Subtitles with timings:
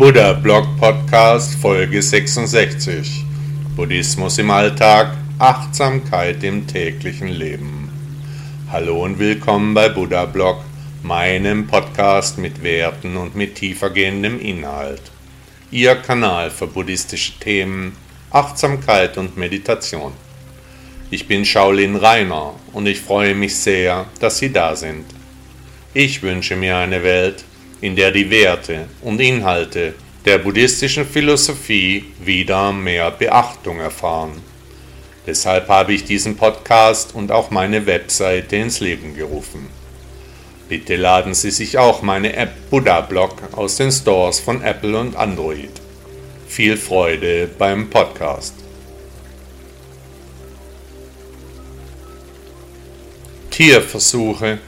[0.00, 3.22] Buddha Blog Podcast Folge 66
[3.76, 7.90] Buddhismus im Alltag, Achtsamkeit im täglichen Leben.
[8.72, 10.64] Hallo und willkommen bei Buddha Blog,
[11.02, 15.02] meinem Podcast mit Werten und mit tiefergehendem Inhalt.
[15.70, 17.94] Ihr Kanal für buddhistische Themen,
[18.30, 20.14] Achtsamkeit und Meditation.
[21.10, 25.04] Ich bin Shaolin Rainer und ich freue mich sehr, dass Sie da sind.
[25.92, 27.44] Ich wünsche mir eine Welt,
[27.80, 29.94] in der die Werte und Inhalte
[30.24, 34.32] der buddhistischen Philosophie wieder mehr Beachtung erfahren.
[35.26, 39.68] Deshalb habe ich diesen Podcast und auch meine Webseite ins Leben gerufen.
[40.68, 45.16] Bitte laden Sie sich auch meine App Buddha Blog aus den Stores von Apple und
[45.16, 45.70] Android.
[46.46, 48.54] Viel Freude beim Podcast.
[53.50, 54.58] Tierversuche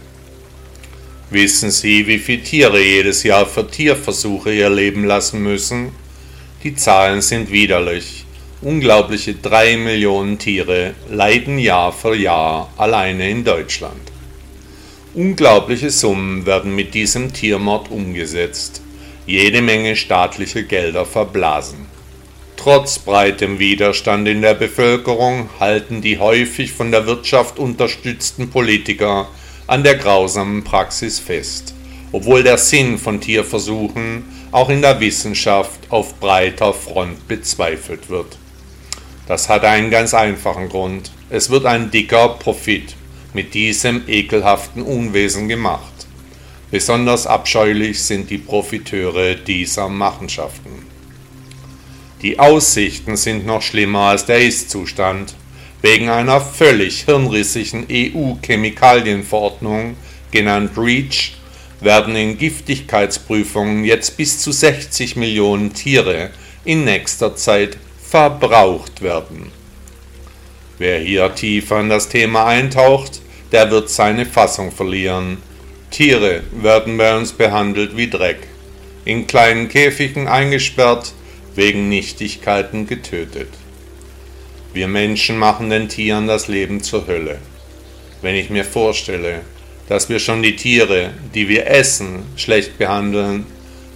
[1.32, 5.92] Wissen Sie, wie viele Tiere jedes Jahr für Tierversuche ihr Leben lassen müssen?
[6.62, 8.26] Die Zahlen sind widerlich.
[8.60, 14.12] Unglaubliche drei Millionen Tiere leiden Jahr für Jahr alleine in Deutschland.
[15.14, 18.82] Unglaubliche Summen werden mit diesem Tiermord umgesetzt,
[19.24, 21.86] jede Menge staatliche Gelder verblasen.
[22.56, 29.28] Trotz breitem Widerstand in der Bevölkerung halten die häufig von der Wirtschaft unterstützten Politiker
[29.66, 31.74] an der grausamen Praxis fest,
[32.12, 38.38] obwohl der Sinn von Tierversuchen auch in der Wissenschaft auf breiter Front bezweifelt wird.
[39.26, 41.10] Das hat einen ganz einfachen Grund.
[41.30, 42.94] Es wird ein dicker Profit
[43.32, 46.06] mit diesem ekelhaften Unwesen gemacht.
[46.70, 50.86] Besonders abscheulich sind die Profiteure dieser Machenschaften.
[52.22, 55.34] Die Aussichten sind noch schlimmer als der Ist-Zustand.
[55.82, 59.96] Wegen einer völlig hirnrissigen EU-Chemikalienverordnung,
[60.30, 61.32] genannt REACH,
[61.80, 66.30] werden in Giftigkeitsprüfungen jetzt bis zu 60 Millionen Tiere
[66.64, 69.50] in nächster Zeit verbraucht werden.
[70.78, 73.20] Wer hier tiefer in das Thema eintaucht,
[73.50, 75.38] der wird seine Fassung verlieren.
[75.90, 78.46] Tiere werden bei uns behandelt wie Dreck,
[79.04, 81.12] in kleinen Käfigen eingesperrt,
[81.56, 83.48] wegen Nichtigkeiten getötet.
[84.74, 87.38] Wir Menschen machen den Tieren das Leben zur Hölle.
[88.22, 89.42] Wenn ich mir vorstelle,
[89.88, 93.44] dass wir schon die Tiere, die wir essen, schlecht behandeln,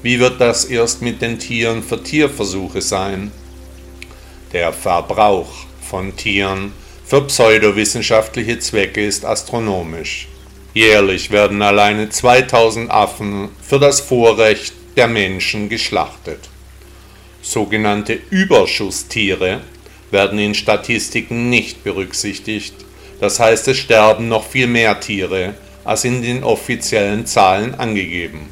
[0.03, 3.33] wie wird das erst mit den Tieren für Tierversuche sein?
[4.53, 5.49] Der Verbrauch
[5.81, 6.73] von Tieren
[7.07, 10.29] für pseudowissenschaftliche Zwecke ist astronomisch.
[10.75, 16.41] Jährlich werden alleine 2000 Affen für das Vorrecht der Menschen geschlachtet.
[17.41, 19.63] Sogenannte Überschusstiere
[20.11, 22.75] werden in Statistiken nicht berücksichtigt.
[23.21, 28.49] Das heißt, es sterben noch viel mehr Tiere, als in den offiziellen Zahlen angegeben.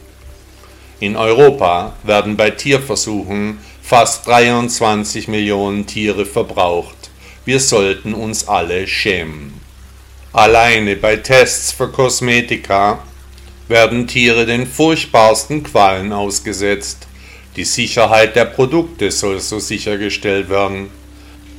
[1.00, 7.10] In Europa werden bei Tierversuchen fast 23 Millionen Tiere verbraucht.
[7.44, 9.60] Wir sollten uns alle schämen.
[10.32, 13.04] Alleine bei Tests für Kosmetika
[13.68, 17.06] werden Tiere den furchtbarsten Qualen ausgesetzt.
[17.56, 20.90] Die Sicherheit der Produkte soll so sichergestellt werden.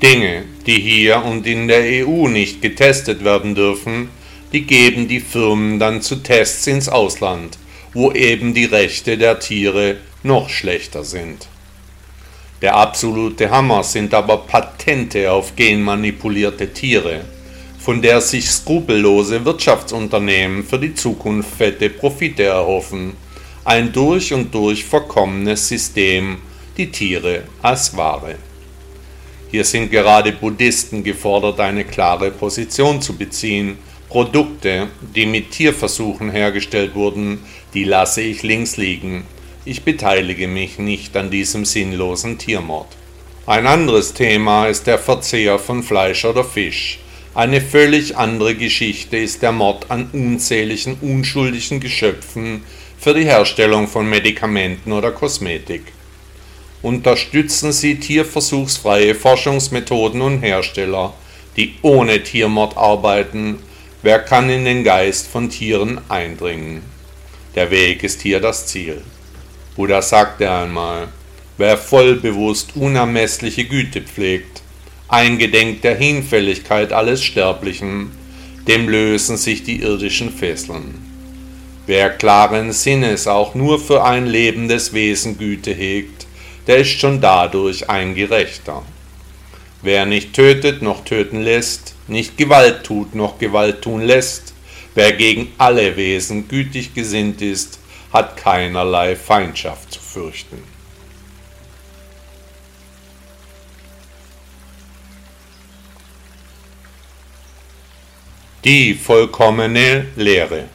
[0.02, 4.10] Dinge, die hier und in der EU nicht getestet werden dürfen,
[4.52, 7.58] die geben die Firmen dann zu Tests ins Ausland,
[7.94, 11.48] wo eben die Rechte der Tiere noch schlechter sind.
[12.62, 17.22] Der absolute Hammer sind aber Patente auf genmanipulierte Tiere,
[17.80, 23.14] von der sich skrupellose Wirtschaftsunternehmen für die Zukunft fette Profite erhoffen,
[23.64, 26.38] ein durch und durch verkommenes System,
[26.78, 28.36] die Tiere als Ware.
[29.52, 33.78] Hier sind gerade Buddhisten gefordert, eine klare Position zu beziehen.
[34.10, 37.40] Produkte, die mit Tierversuchen hergestellt wurden,
[37.74, 39.24] die lasse ich links liegen.
[39.64, 42.88] Ich beteilige mich nicht an diesem sinnlosen Tiermord.
[43.46, 47.00] Ein anderes Thema ist der Verzehr von Fleisch oder Fisch.
[47.34, 52.64] Eine völlig andere Geschichte ist der Mord an unzähligen unschuldigen Geschöpfen
[52.98, 55.95] für die Herstellung von Medikamenten oder Kosmetik
[56.82, 61.14] unterstützen sie tierversuchsfreie Forschungsmethoden und Hersteller,
[61.58, 63.60] die ohne Tiermord arbeiten.
[64.02, 66.82] Wer kann in den Geist von Tieren eindringen?
[67.56, 69.02] Der Weg ist hier das Ziel.
[69.76, 71.08] Buddha sagte einmal,
[71.58, 74.62] wer vollbewusst unermessliche Güte pflegt,
[75.08, 78.12] eingedenk der Hinfälligkeit alles Sterblichen,
[78.68, 81.06] dem lösen sich die irdischen Fesseln.
[81.88, 86.25] Wer klaren Sinnes auch nur für ein lebendes Wesen Güte hegt,
[86.68, 88.84] der ist schon dadurch ein Gerechter.
[89.82, 94.54] Wer nicht tötet noch töten lässt, nicht Gewalt tut noch Gewalt tun lässt,
[94.96, 97.80] wer gegen alle Wesen gütig gesinnt ist,
[98.12, 100.64] hat keinerlei Feindschaft zu fürchten.
[108.64, 110.70] Die vollkommene Lehre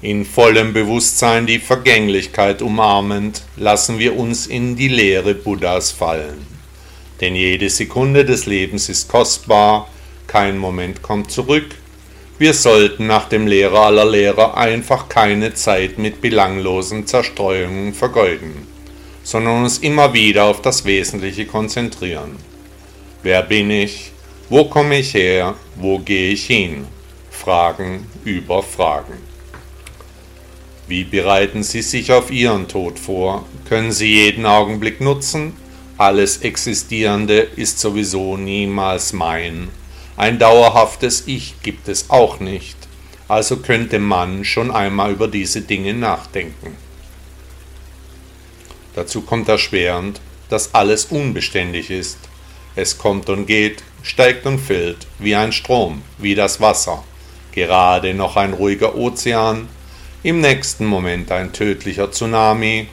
[0.00, 6.46] in vollem Bewusstsein die Vergänglichkeit umarmend, lassen wir uns in die Lehre Buddhas fallen.
[7.20, 9.88] Denn jede Sekunde des Lebens ist kostbar,
[10.28, 11.74] kein Moment kommt zurück.
[12.38, 18.68] Wir sollten nach dem Lehrer aller Lehrer einfach keine Zeit mit belanglosen Zerstreuungen vergeuden,
[19.24, 22.36] sondern uns immer wieder auf das Wesentliche konzentrieren.
[23.24, 24.12] Wer bin ich?
[24.48, 25.56] Wo komme ich her?
[25.74, 26.86] Wo gehe ich hin?
[27.32, 29.27] Fragen über Fragen.
[30.88, 33.44] Wie bereiten Sie sich auf Ihren Tod vor?
[33.68, 35.52] Können Sie jeden Augenblick nutzen?
[35.98, 39.68] Alles Existierende ist sowieso niemals mein.
[40.16, 42.76] Ein dauerhaftes Ich gibt es auch nicht.
[43.28, 46.74] Also könnte man schon einmal über diese Dinge nachdenken.
[48.94, 52.18] Dazu kommt erschwerend, dass alles unbeständig ist.
[52.76, 57.04] Es kommt und geht, steigt und fällt, wie ein Strom, wie das Wasser.
[57.52, 59.68] Gerade noch ein ruhiger Ozean,
[60.22, 62.88] im nächsten Moment ein tödlicher Tsunami.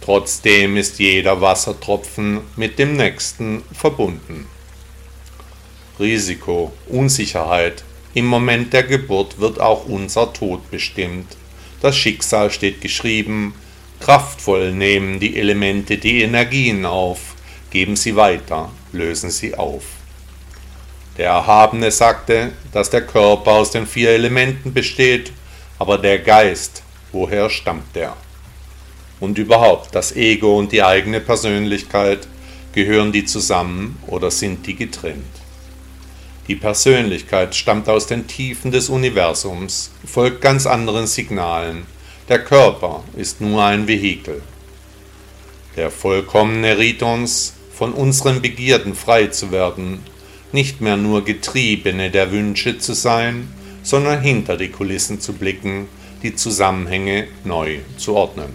[0.00, 4.46] Trotzdem ist jeder Wassertropfen mit dem nächsten verbunden.
[5.98, 7.84] Risiko, Unsicherheit.
[8.14, 11.36] Im Moment der Geburt wird auch unser Tod bestimmt.
[11.80, 13.54] Das Schicksal steht geschrieben.
[14.00, 17.34] Kraftvoll nehmen die Elemente die Energien auf,
[17.70, 19.84] geben sie weiter, lösen sie auf.
[21.16, 25.32] Der Erhabene sagte, dass der Körper aus den vier Elementen besteht,
[25.78, 26.82] aber der Geist,
[27.12, 28.16] woher stammt der?
[29.20, 32.26] Und überhaupt, das Ego und die eigene Persönlichkeit,
[32.72, 35.24] gehören die zusammen oder sind die getrennt?
[36.48, 41.86] Die Persönlichkeit stammt aus den Tiefen des Universums, folgt ganz anderen Signalen.
[42.28, 44.42] Der Körper ist nur ein Vehikel.
[45.76, 50.00] Der Vollkommene riet uns, von unseren Begierden frei zu werden
[50.52, 53.48] nicht mehr nur Getriebene der Wünsche zu sein,
[53.86, 55.86] sondern hinter die Kulissen zu blicken,
[56.24, 58.52] die Zusammenhänge neu zu ordnen.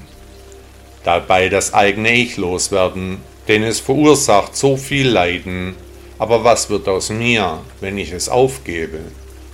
[1.06, 5.76] Dabei das eigene Ich loswerden, denn es verursacht so viel Leiden.
[6.20, 9.00] Aber was wird aus mir, wenn ich es aufgebe?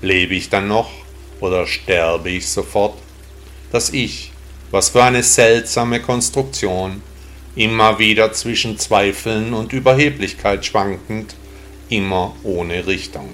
[0.01, 0.89] Lebe ich dann noch
[1.41, 2.97] oder sterbe ich sofort?
[3.71, 4.31] Das Ich,
[4.71, 7.03] was für eine seltsame Konstruktion,
[7.56, 11.35] immer wieder zwischen Zweifeln und Überheblichkeit schwankend,
[11.88, 13.29] immer ohne Richtung.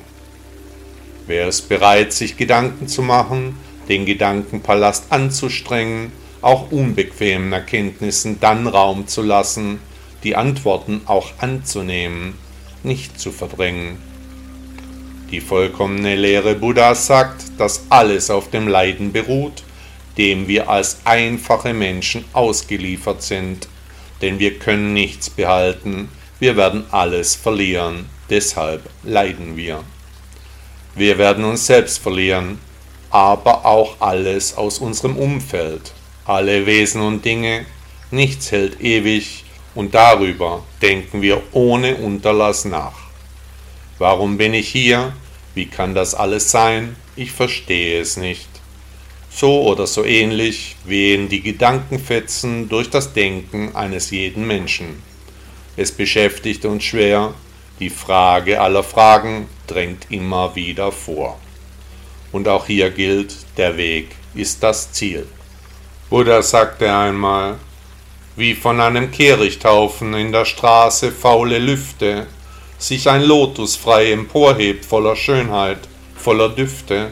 [1.26, 6.12] Wer ist bereit, sich Gedanken zu machen, den Gedankenpalast anzustrengen,
[6.42, 9.80] auch unbequemen Erkenntnissen dann Raum zu lassen,
[10.24, 12.36] die Antworten auch anzunehmen,
[12.84, 13.98] nicht zu verdrängen.
[15.32, 19.64] Die vollkommene Lehre Buddhas sagt, dass alles auf dem Leiden beruht,
[20.18, 23.68] dem wir als einfache Menschen ausgeliefert sind,
[24.22, 26.10] denn wir können nichts behalten,
[26.40, 29.84] wir werden alles verlieren, deshalb leiden wir.
[30.96, 32.60] Wir werden uns selbst verlieren,
[33.10, 35.94] aber auch alles aus unserem Umfeld,
[36.26, 37.66] alle Wesen und Dinge,
[38.12, 39.44] nichts hält ewig
[39.76, 42.94] und darüber denken wir ohne Unterlass nach.
[43.98, 45.14] Warum bin ich hier?
[45.56, 46.96] Wie kann das alles sein?
[47.16, 48.50] Ich verstehe es nicht.
[49.32, 55.02] So oder so ähnlich wehen die Gedankenfetzen durch das Denken eines jeden Menschen.
[55.76, 57.34] Es beschäftigt uns schwer,
[57.80, 61.40] die Frage aller Fragen drängt immer wieder vor.
[62.32, 65.28] Und auch hier gilt, der Weg ist das Ziel.
[66.10, 67.56] Buddha sagte einmal,
[68.36, 72.28] wie von einem Kehrichthaufen in der Straße faule Lüfte
[72.78, 75.80] sich ein Lotus frei emporhebt voller Schönheit,
[76.16, 77.12] voller Düfte,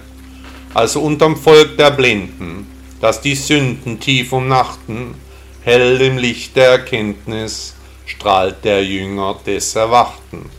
[0.73, 2.67] also unterm Volk der Blinden,
[2.99, 5.15] das die Sünden tief umnachten,
[5.63, 7.75] hell im Licht der Erkenntnis,
[8.11, 10.49] strahlt der Jünger des Erwachten.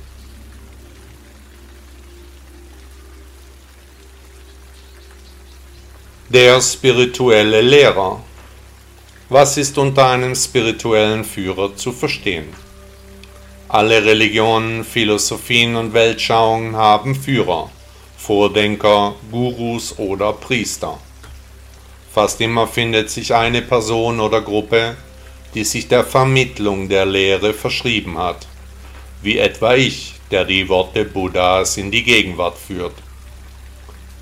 [6.28, 8.21] Der spirituelle Lehrer.
[9.28, 12.49] Was ist unter einem spirituellen Führer zu verstehen?
[13.68, 17.71] Alle Religionen, Philosophien und Weltschauungen haben Führer,
[18.16, 20.99] Vordenker, Gurus oder Priester.
[22.14, 24.97] Fast immer findet sich eine Person oder Gruppe,
[25.54, 28.47] die sich der Vermittlung der Lehre verschrieben hat,
[29.23, 32.94] wie etwa ich, der die Worte Buddhas in die Gegenwart führt.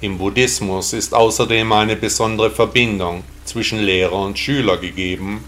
[0.01, 5.45] Im Buddhismus ist außerdem eine besondere Verbindung zwischen Lehrer und Schüler gegeben,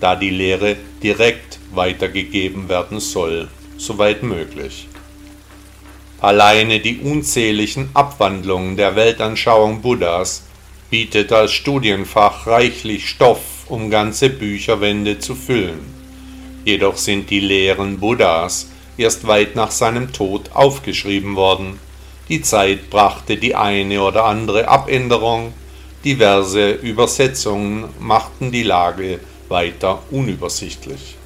[0.00, 4.88] da die Lehre direkt weitergegeben werden soll, soweit möglich.
[6.20, 10.44] Alleine die unzähligen Abwandlungen der Weltanschauung Buddhas
[10.90, 13.40] bietet als Studienfach reichlich Stoff
[13.70, 15.80] um ganze Bücherwände zu füllen.
[16.64, 21.78] Jedoch sind die Lehren Buddhas erst weit nach seinem Tod aufgeschrieben worden.
[22.28, 25.54] Die Zeit brachte die eine oder andere Abänderung,
[26.04, 31.16] diverse Übersetzungen machten die Lage weiter unübersichtlich.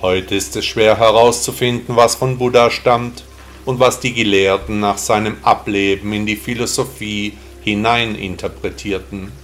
[0.00, 3.24] Heute ist es schwer herauszufinden, was von Buddha stammt
[3.64, 9.43] und was die Gelehrten nach seinem Ableben in die Philosophie hineininterpretierten.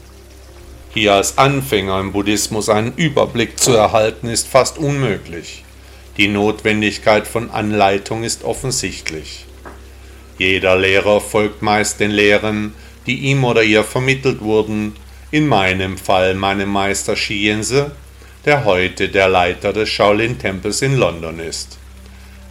[0.92, 5.62] Hier als Anfänger im Buddhismus einen Überblick zu erhalten, ist fast unmöglich.
[6.16, 9.46] Die Notwendigkeit von Anleitung ist offensichtlich.
[10.36, 12.74] Jeder Lehrer folgt meist den Lehren,
[13.06, 14.96] die ihm oder ihr vermittelt wurden,
[15.30, 17.92] in meinem Fall meinem Meister Shiense,
[18.44, 21.78] der heute der Leiter des Shaolin-Tempels in London ist.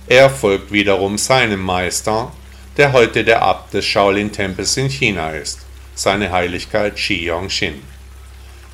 [0.07, 2.31] Er folgt wiederum seinem Meister,
[2.77, 5.59] der heute der Abt des Shaolin-Tempels in China ist,
[5.93, 7.98] seine Heiligkeit Shi Yongxin.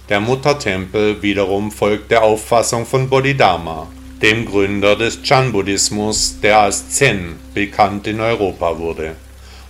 [0.08, 3.88] Der Muttertempel wiederum folgt der Auffassung von Bodhidharma,
[4.22, 9.16] dem Gründer des Chan-Buddhismus, der als Zen bekannt in Europa wurde,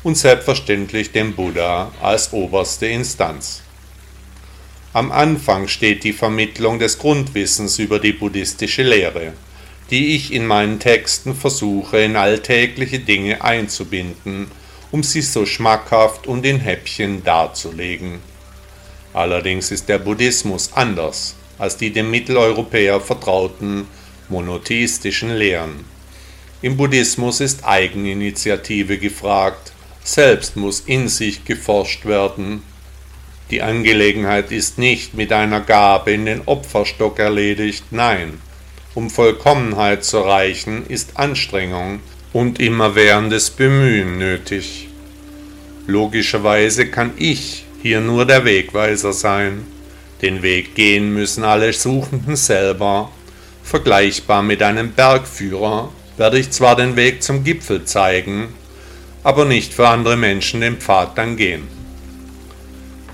[0.03, 3.61] und selbstverständlich dem Buddha als oberste Instanz.
[4.91, 9.31] Am Anfang steht die Vermittlung des Grundwissens über die buddhistische Lehre,
[9.89, 14.51] die ich in meinen Texten versuche in alltägliche Dinge einzubinden,
[14.91, 18.19] um sie so schmackhaft und in Häppchen darzulegen.
[19.15, 23.87] Allerdings ist der Buddhismus anders als die dem Mitteleuropäer vertrauten
[24.27, 25.85] monotheistischen Lehren.
[26.61, 29.71] Im Buddhismus ist Eigeninitiative gefragt,
[30.03, 32.61] selbst muss in sich geforscht werden.
[33.51, 38.41] Die Angelegenheit ist nicht mit einer Gabe in den Opferstock erledigt, nein,
[38.95, 42.01] um Vollkommenheit zu erreichen, ist Anstrengung
[42.33, 44.89] und immerwährendes Bemühen nötig.
[45.87, 49.63] Logischerweise kann ich hier nur der Wegweiser sein.
[50.23, 53.11] Den Weg gehen müssen alle Suchenden selber,
[53.63, 58.47] Vergleichbar mit einem Bergführer werde ich zwar den Weg zum Gipfel zeigen,
[59.21, 61.67] aber nicht für andere Menschen den Pfad dann gehen.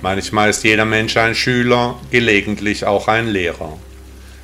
[0.02, 3.78] Manchmal ist jeder Mensch ein Schüler, gelegentlich auch ein Lehrer.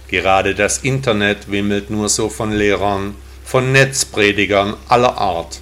[0.10, 3.16] Gerade das Internet wimmelt nur so von Lehrern,
[3.46, 5.62] von Netzpredigern aller Art,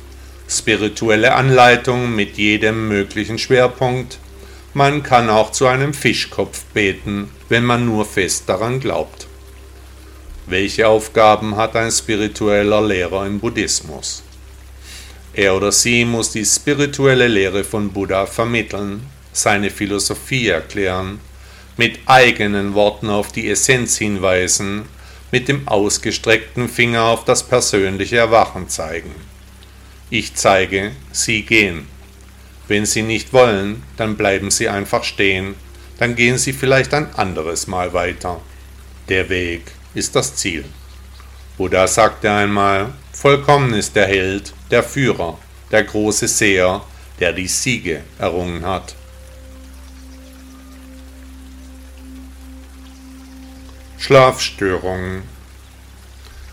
[0.50, 4.18] spirituelle Anleitungen mit jedem möglichen Schwerpunkt.
[4.78, 9.26] Man kann auch zu einem Fischkopf beten, wenn man nur fest daran glaubt.
[10.48, 14.22] Welche Aufgaben hat ein spiritueller Lehrer im Buddhismus?
[15.34, 21.22] Er oder sie muss die spirituelle Lehre von Buddha vermitteln, seine Philosophie erklären,
[21.78, 24.90] mit eigenen Worten auf die Essenz hinweisen,
[25.32, 29.16] mit dem ausgestreckten Finger auf das persönliche Erwachen zeigen.
[30.10, 31.95] Ich zeige, Sie gehen.
[32.68, 35.56] Wenn Sie nicht wollen, dann bleiben Sie einfach stehen,
[36.00, 38.42] dann gehen Sie vielleicht ein anderes Mal weiter.
[39.08, 40.66] Der Weg ist das Ziel.
[41.58, 45.38] Buddha sagte einmal, vollkommen ist der Held, der Führer,
[45.72, 46.82] der große Seher,
[47.20, 48.96] der die Siege errungen hat.
[54.00, 55.24] Schlafstörungen.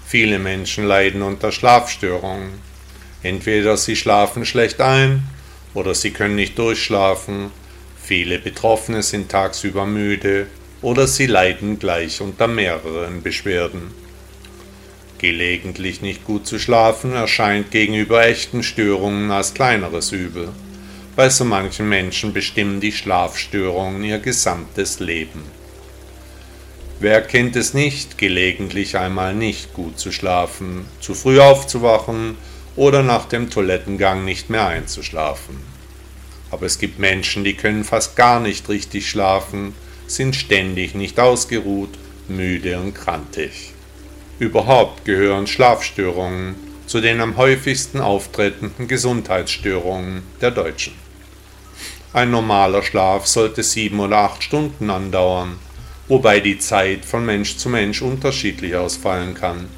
[0.06, 2.60] Viele Menschen leiden unter Schlafstörungen.
[3.22, 5.26] Entweder sie schlafen schlecht ein
[5.74, 7.50] oder sie können nicht durchschlafen.
[8.02, 10.46] Viele Betroffene sind tagsüber müde
[10.82, 13.94] oder sie leiden gleich unter mehreren Beschwerden.
[15.18, 20.48] Gelegentlich nicht gut zu schlafen erscheint gegenüber echten Störungen als kleineres Übel.
[21.14, 25.42] Bei so manchen Menschen bestimmen die Schlafstörungen ihr gesamtes Leben.
[26.98, 32.36] Wer kennt es nicht, gelegentlich einmal nicht gut zu schlafen, zu früh aufzuwachen
[32.76, 35.56] oder nach dem Toilettengang nicht mehr einzuschlafen?
[36.50, 39.74] Aber es gibt Menschen, die können fast gar nicht richtig schlafen,
[40.06, 41.98] sind ständig nicht ausgeruht,
[42.28, 43.72] müde und krantig.
[44.38, 46.54] Überhaupt gehören Schlafstörungen
[46.86, 50.94] zu den am häufigsten auftretenden Gesundheitsstörungen der Deutschen.
[52.12, 55.58] Ein normaler Schlaf sollte sieben oder acht Stunden andauern,
[56.08, 59.68] wobei die Zeit von Mensch zu Mensch unterschiedlich ausfallen kann.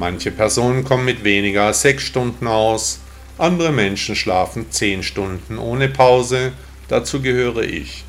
[0.00, 3.00] Manche Personen kommen mit weniger als sechs Stunden aus,
[3.36, 6.52] andere Menschen schlafen zehn Stunden ohne Pause,
[6.88, 8.04] dazu gehöre ich.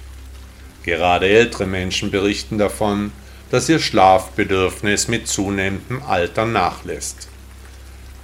[0.84, 3.12] Gerade ältere Menschen berichten davon,
[3.50, 7.28] dass ihr Schlafbedürfnis mit zunehmendem Alter nachlässt.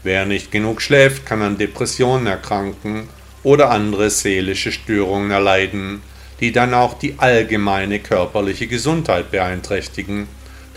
[0.02, 3.10] Wer nicht genug schläft, kann an Depressionen erkranken
[3.44, 6.02] oder andere seelische Störungen erleiden,
[6.40, 10.30] die dann auch die allgemeine körperliche Gesundheit beeinträchtigen.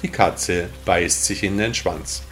[0.02, 2.24] Die Katze beißt sich in den Schwanz.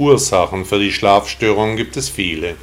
[0.00, 2.56] Ursachen für die Schlafstörungen gibt es viele.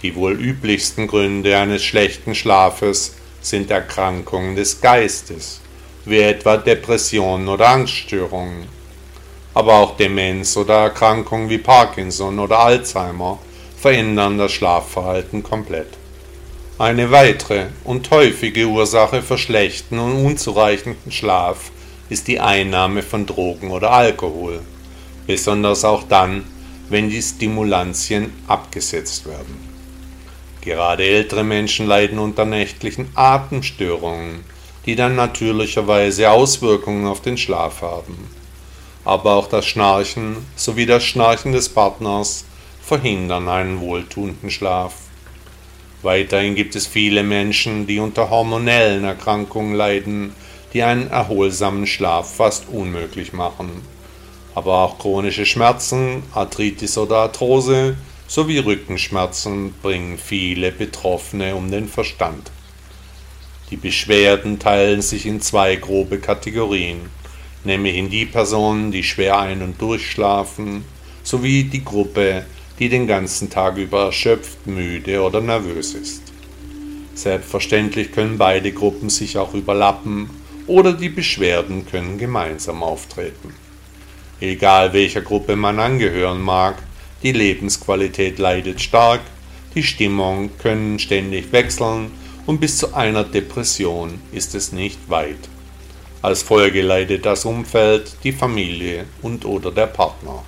[0.00, 5.60] Die wohl üblichsten Gründe eines schlechten Schlafes sind Erkrankungen des Geistes,
[6.06, 8.68] wie etwa Depressionen oder Angststörungen.
[9.52, 13.38] Aber auch Demenz oder Erkrankungen wie Parkinson oder Alzheimer
[13.76, 15.98] verändern das Schlafverhalten komplett.
[16.78, 21.70] Eine weitere und häufige Ursache für schlechten und unzureichenden Schlaf
[22.08, 24.60] ist die Einnahme von Drogen oder Alkohol,
[25.26, 26.44] besonders auch dann,
[26.92, 29.72] wenn die Stimulantien abgesetzt werden.
[30.60, 34.44] Gerade ältere Menschen leiden unter nächtlichen Atemstörungen,
[34.84, 38.28] die dann natürlicherweise Auswirkungen auf den Schlaf haben.
[39.06, 42.44] Aber auch das Schnarchen sowie das Schnarchen des Partners
[42.82, 44.94] verhindern einen wohltuenden Schlaf.
[46.02, 50.34] Weiterhin gibt es viele Menschen, die unter hormonellen Erkrankungen leiden,
[50.74, 53.82] die einen erholsamen Schlaf fast unmöglich machen.
[54.54, 62.50] Aber auch chronische Schmerzen, Arthritis oder Arthrose sowie Rückenschmerzen bringen viele Betroffene um den Verstand.
[63.70, 67.00] Die Beschwerden teilen sich in zwei grobe Kategorien,
[67.64, 70.84] nämlich in die Personen, die schwer ein- und durchschlafen,
[71.22, 72.44] sowie die Gruppe,
[72.78, 76.22] die den ganzen Tag über erschöpft, müde oder nervös ist.
[77.14, 80.28] Selbstverständlich können beide Gruppen sich auch überlappen
[80.66, 83.54] oder die Beschwerden können gemeinsam auftreten.
[84.42, 86.74] Egal welcher Gruppe man angehören mag,
[87.22, 89.20] die Lebensqualität leidet stark,
[89.76, 92.10] die Stimmung können ständig wechseln
[92.46, 95.48] und bis zu einer Depression ist es nicht weit.
[96.22, 100.42] Als Folge leidet das Umfeld, die Familie und oder der Partner.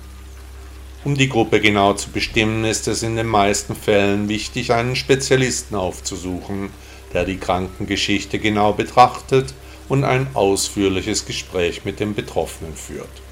[1.05, 5.73] Um die Gruppe genau zu bestimmen, ist es in den meisten Fällen wichtig, einen Spezialisten
[5.75, 6.69] aufzusuchen,
[7.13, 9.53] der die Krankengeschichte genau betrachtet
[9.87, 13.24] und ein ausführliches Gespräch mit dem Betroffenen führt.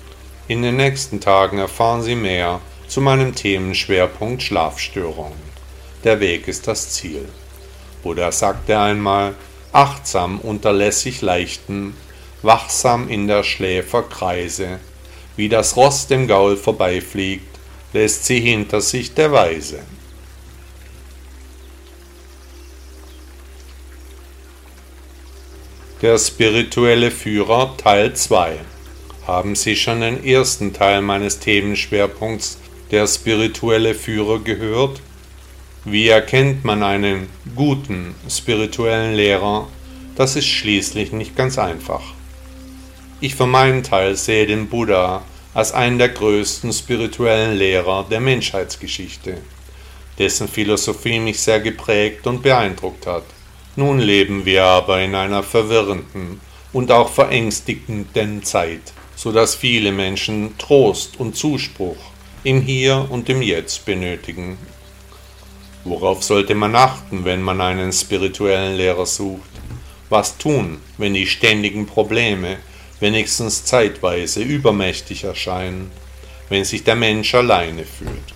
[0.45, 2.59] In den nächsten Tagen erfahren Sie mehr
[2.89, 5.39] zu meinem Themenschwerpunkt Schlafstörungen.
[6.03, 7.29] Der Weg ist das Ziel.
[8.03, 9.35] Buddha sagte einmal,
[9.72, 11.96] achtsam unterlässig leichten,
[12.41, 14.81] wachsam in der Schläfer kreise,
[15.37, 17.57] wie das Ross dem Gaul vorbeifliegt,
[17.94, 19.79] lässt sie hinter sich der Weise.
[26.01, 28.59] Der spirituelle Führer Teil 2
[29.25, 32.57] Haben Sie schon den ersten Teil meines Themenschwerpunkts
[32.92, 35.01] Der spirituelle Führer gehört?
[35.86, 39.70] Wie erkennt man einen guten spirituellen Lehrer?
[40.16, 42.01] Das ist schließlich nicht ganz einfach.
[43.22, 45.22] Ich für meinen Teil sehe den Buddha
[45.53, 49.38] als einen der größten spirituellen Lehrer der Menschheitsgeschichte,
[50.20, 53.24] dessen Philosophie mich sehr geprägt und beeindruckt hat.
[53.77, 56.42] Nun leben wir aber in einer verwirrenden
[56.74, 61.96] und auch verängstigenden Zeit, so dass viele Menschen Trost und Zuspruch
[62.44, 64.57] im Hier und im Jetzt benötigen.
[65.86, 69.50] Worauf sollte man achten, wenn man einen spirituellen Lehrer sucht?
[70.09, 72.57] Was tun, wenn die ständigen Probleme
[73.00, 75.90] wenigstens zeitweise übermächtig erscheinen,
[76.50, 78.33] wenn sich der Mensch alleine fühlt.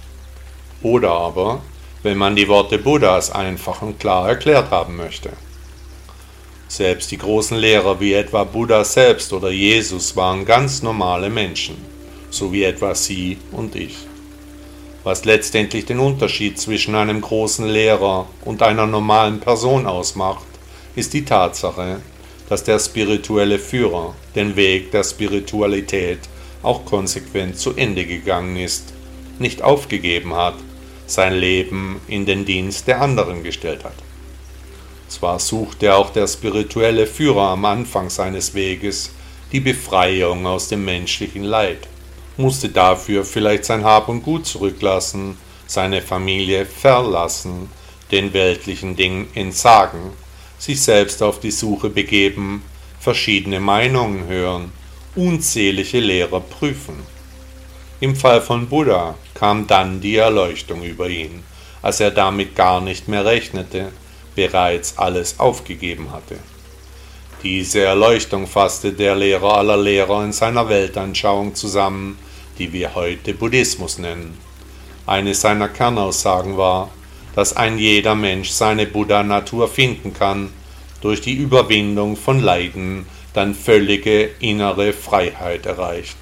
[0.84, 1.64] Oder aber,
[2.02, 5.34] wenn man die Worte Buddhas einfach und klar erklärt haben möchte.
[6.68, 11.78] Selbst die großen Lehrer wie etwa Buddha selbst oder Jesus waren ganz normale Menschen,
[12.30, 13.96] so wie etwa Sie und ich.
[15.04, 20.46] Was letztendlich den Unterschied zwischen einem großen Lehrer und einer normalen Person ausmacht,
[20.98, 22.02] ist die Tatsache,
[22.50, 26.20] dass der spirituelle Führer den Weg der Spiritualität
[26.64, 28.94] auch konsequent zu Ende gegangen ist,
[29.40, 30.56] nicht aufgegeben hat,
[31.06, 34.07] sein Leben in den Dienst der anderen gestellt hat.
[35.08, 39.12] Zwar suchte auch der spirituelle Führer am Anfang seines Weges
[39.52, 41.88] die Befreiung aus dem menschlichen Leid,
[42.36, 47.70] musste dafür vielleicht sein Hab und Gut zurücklassen, seine Familie verlassen,
[48.12, 50.12] den weltlichen Dingen entsagen
[50.58, 52.64] sich selbst auf die Suche begeben,
[53.00, 54.72] verschiedene Meinungen hören,
[55.16, 56.96] unzählige Lehrer prüfen.
[58.00, 61.44] Im Fall von Buddha kam dann die Erleuchtung über ihn,
[61.82, 63.92] als er damit gar nicht mehr rechnete,
[64.38, 66.38] bereits alles aufgegeben hatte.
[67.42, 72.20] Diese Erleuchtung fasste der Lehrer aller Lehrer in seiner Weltanschauung zusammen,
[72.60, 74.38] die wir heute Buddhismus nennen.
[75.08, 76.92] Eine seiner Kernaussagen war,
[77.36, 80.52] dass ein jeder Mensch seine Buddha-Natur finden kann,
[81.02, 86.18] durch die Überwindung von Leiden dann völlige innere Freiheit erreicht.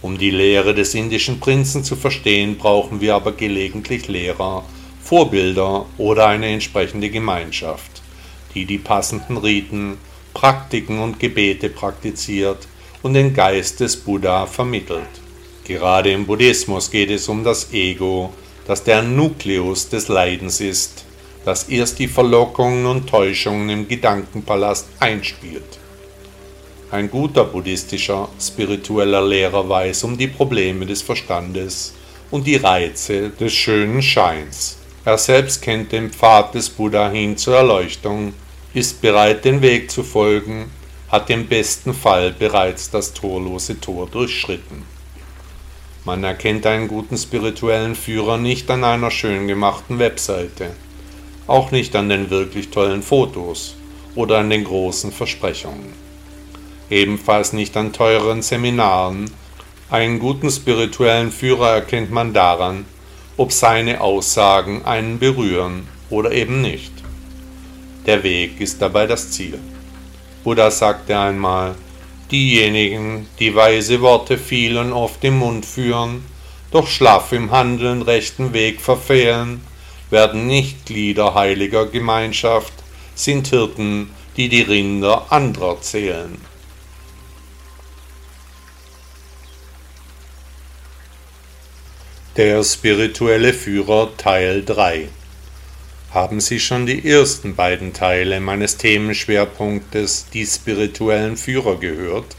[0.00, 4.64] Um die Lehre des indischen Prinzen zu verstehen, brauchen wir aber gelegentlich Lehrer,
[5.04, 8.00] Vorbilder oder eine entsprechende Gemeinschaft,
[8.54, 9.98] die die passenden Riten,
[10.32, 12.66] Praktiken und Gebete praktiziert
[13.02, 15.20] und den Geist des Buddha vermittelt.
[15.64, 18.32] Gerade im Buddhismus geht es um das Ego,
[18.66, 21.04] das der Nukleus des Leidens ist,
[21.44, 25.78] das erst die Verlockungen und Täuschungen im Gedankenpalast einspielt.
[26.90, 31.92] Ein guter buddhistischer, spiritueller Lehrer weiß um die Probleme des Verstandes
[32.30, 34.78] und die Reize des schönen Scheins.
[35.06, 38.32] Er selbst kennt den Pfad des Buddha hin zur Erleuchtung,
[38.72, 40.70] ist bereit, den Weg zu folgen,
[41.08, 44.82] hat im besten Fall bereits das torlose Tor durchschritten.
[46.06, 50.70] Man erkennt einen guten spirituellen Führer nicht an einer schön gemachten Webseite,
[51.46, 53.74] auch nicht an den wirklich tollen Fotos
[54.14, 55.92] oder an den großen Versprechungen.
[56.88, 59.30] Ebenfalls nicht an teuren Seminaren.
[59.90, 62.86] Einen guten spirituellen Führer erkennt man daran,
[63.36, 66.92] ob seine Aussagen einen berühren oder eben nicht.
[68.06, 69.58] Der Weg ist dabei das Ziel.
[70.44, 71.74] Buddha sagte einmal,
[72.30, 76.24] diejenigen, die weise Worte viel und oft im Mund führen,
[76.70, 79.62] doch schlaff im Handeln rechten Weg verfehlen,
[80.10, 82.72] werden nicht Glieder heiliger Gemeinschaft,
[83.14, 86.36] sind Hirten, die die Rinder anderer zählen.
[92.36, 95.06] Der spirituelle Führer Teil 3
[96.10, 102.34] Haben Sie schon die ersten beiden Teile meines Themenschwerpunktes Die spirituellen Führer gehört?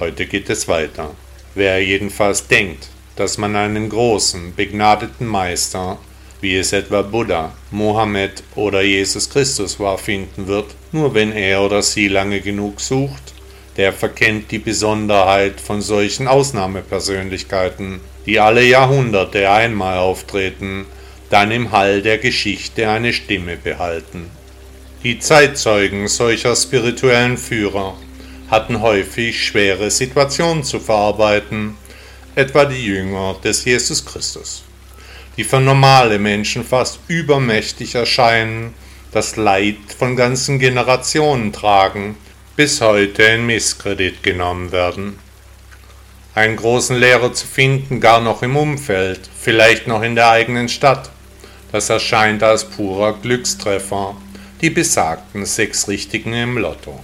[0.00, 1.14] Heute geht es weiter.
[1.54, 5.98] Wer jedenfalls denkt, dass man einen großen, begnadeten Meister,
[6.40, 11.82] wie es etwa Buddha, Mohammed oder Jesus Christus war, finden wird, nur wenn er oder
[11.82, 13.34] sie lange genug sucht,
[13.76, 20.84] der verkennt die Besonderheit von solchen Ausnahmepersönlichkeiten die alle Jahrhunderte einmal auftreten,
[21.30, 24.30] dann im Hall der Geschichte eine Stimme behalten.
[25.02, 27.96] Die Zeitzeugen solcher spirituellen Führer
[28.50, 31.76] hatten häufig schwere Situationen zu verarbeiten,
[32.34, 34.64] etwa die Jünger des Jesus Christus,
[35.36, 38.74] die für normale Menschen fast übermächtig erscheinen,
[39.12, 42.16] das Leid von ganzen Generationen tragen,
[42.56, 45.18] bis heute in Misskredit genommen werden
[46.36, 51.10] einen großen Lehrer zu finden, gar noch im Umfeld, vielleicht noch in der eigenen Stadt.
[51.72, 54.14] Das erscheint als purer Glückstreffer,
[54.60, 57.00] die besagten sechs Richtigen im Lotto.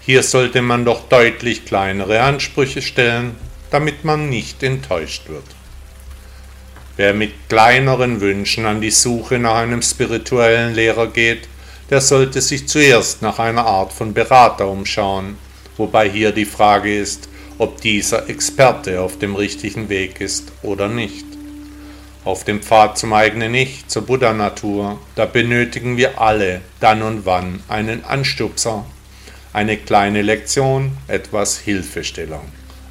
[0.00, 3.36] Hier sollte man doch deutlich kleinere Ansprüche stellen,
[3.70, 5.44] damit man nicht enttäuscht wird.
[6.96, 11.48] Wer mit kleineren Wünschen an die Suche nach einem spirituellen Lehrer geht,
[11.90, 15.36] der sollte sich zuerst nach einer Art von Berater umschauen,
[15.76, 17.28] wobei hier die Frage ist,
[17.58, 21.26] ob dieser Experte auf dem richtigen Weg ist oder nicht.
[22.24, 27.60] Auf dem Pfad zum eigenen Ich, zur Buddha-Natur, da benötigen wir alle dann und wann
[27.68, 28.86] einen Anstupser,
[29.52, 32.42] eine kleine Lektion, etwas Hilfestellung.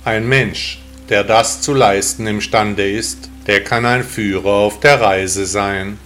[0.03, 5.45] Ein Mensch, der das zu leisten imstande ist, der kann ein Führer auf der Reise
[5.45, 5.97] sein.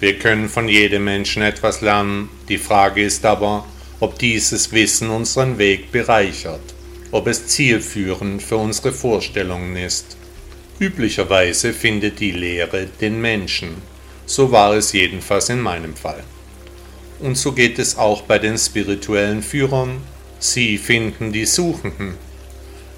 [0.00, 3.66] Wir können von jedem Menschen etwas lernen, die Frage ist aber,
[4.00, 6.62] ob dieses Wissen unseren Weg bereichert
[7.12, 10.16] ob es zielführend für unsere Vorstellungen ist.
[10.78, 13.76] Üblicherweise findet die Lehre den Menschen.
[14.26, 16.24] So war es jedenfalls in meinem Fall.
[17.20, 19.98] Und so geht es auch bei den spirituellen Führern.
[20.40, 22.14] Sie finden die Suchenden.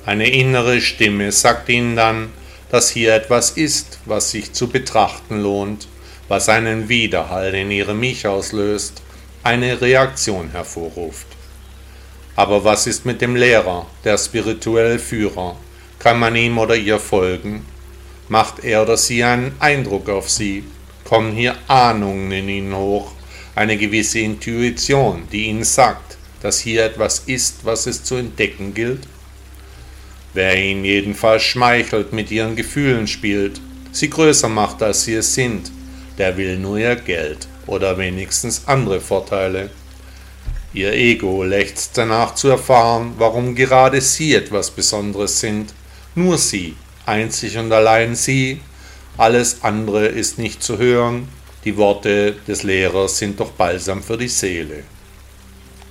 [0.07, 2.31] Eine innere Stimme sagt ihnen dann,
[2.71, 5.89] dass hier etwas ist, was sich zu betrachten lohnt,
[6.29, 9.03] was einen Widerhall in ihrem Ich auslöst,
[9.43, 11.27] eine Reaktion hervorruft.
[12.37, 15.57] Aber was ist mit dem Lehrer, der spirituelle Führer?
[15.99, 17.65] Kann man ihm oder ihr folgen?
[18.29, 20.65] Macht er oder sie einen Eindruck auf sie?
[21.05, 23.13] Kommen hier Ahnungen in ihnen hoch,
[23.55, 29.07] eine gewisse Intuition, die ihnen sagt, dass hier etwas ist, was es zu entdecken gilt?
[30.33, 33.61] Wer ihnen jedenfalls schmeichelt, mit ihren Gefühlen spielt,
[33.93, 35.71] sie größer macht, als sie es sind,
[36.19, 39.71] der will nur ihr Geld oder wenigstens andere Vorteile.
[40.75, 45.73] Ihr Ego lechzt danach zu erfahren, warum gerade Sie etwas Besonderes sind.
[46.17, 46.75] Nur Sie,
[47.07, 48.61] einzig und allein Sie.
[49.17, 51.29] Alles andere ist nicht zu hören.
[51.65, 54.83] Die Worte des Lehrers sind doch Balsam für die Seele.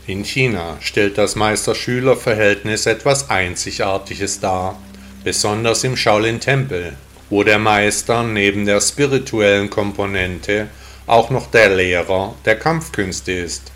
[0.05, 4.77] In China stellt das Meister-Schüler-Verhältnis etwas Einzigartiges dar,
[5.23, 6.97] besonders im Shaolin-Tempel,
[7.29, 10.67] wo der Meister neben der spirituellen Komponente
[11.07, 13.72] auch noch der Lehrer der Kampfkünste ist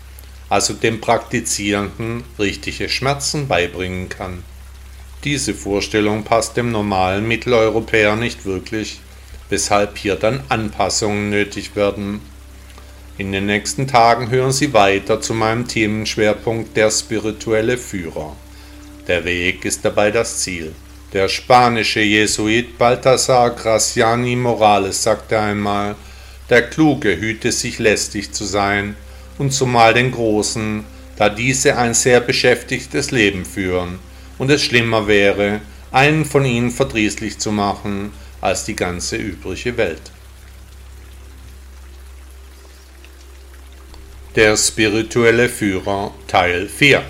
[0.48, 4.42] also dem Praktizierenden richtige Schmerzen beibringen kann.
[5.24, 9.00] Diese Vorstellung passt dem normalen Mitteleuropäer nicht wirklich,
[9.48, 12.20] weshalb hier dann Anpassungen nötig werden.
[13.18, 18.36] In den nächsten Tagen hören Sie weiter zu meinem Themenschwerpunkt der spirituelle Führer.
[19.08, 20.72] Der Weg ist dabei das Ziel.
[21.12, 25.96] Der spanische Jesuit Balthasar Graciani Morales sagte einmal,
[26.48, 28.94] der Kluge hüte sich lästig zu sein,
[29.38, 30.84] und zumal den Großen,
[31.16, 33.98] da diese ein sehr beschäftigtes Leben führen
[34.38, 40.02] und es schlimmer wäre, einen von ihnen verdrießlich zu machen, als die ganze übrige Welt.
[44.36, 47.02] Der spirituelle Führer Teil 4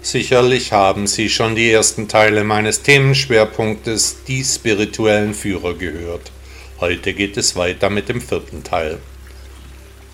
[0.00, 6.30] Sicherlich haben Sie schon die ersten Teile meines Themenschwerpunktes Die spirituellen Führer gehört.
[6.80, 8.98] Heute geht es weiter mit dem vierten Teil.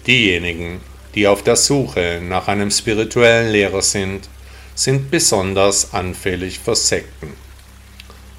[0.06, 0.80] Diejenigen,
[1.14, 4.28] die auf der Suche nach einem spirituellen Lehrer sind,
[4.74, 7.32] sind besonders anfällig für Sekten.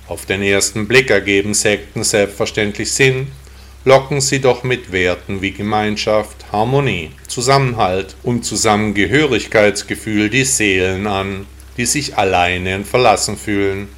[0.08, 3.30] Auf den ersten Blick ergeben Sekten selbstverständlich Sinn,
[3.84, 11.48] locken sie doch mit Werten wie Gemeinschaft, Harmonie, Zusammenhalt und Zusammengehörigkeitsgefühl die Seelen an,
[11.78, 13.90] die sich alleine und verlassen fühlen.